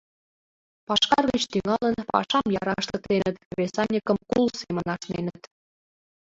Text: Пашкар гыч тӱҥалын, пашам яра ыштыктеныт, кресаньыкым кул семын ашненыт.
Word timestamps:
Пашкар 0.87 1.23
гыч 1.31 1.43
тӱҥалын, 1.51 1.97
пашам 2.11 2.45
яра 2.61 2.73
ыштыктеныт, 2.81 3.35
кресаньыкым 3.51 4.17
кул 4.29 4.45
семын 4.61 4.85
ашненыт. 4.95 5.41